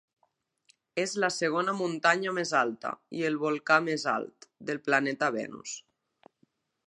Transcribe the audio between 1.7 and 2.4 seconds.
muntanya